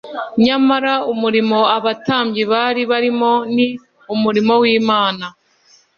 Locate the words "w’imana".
4.61-5.25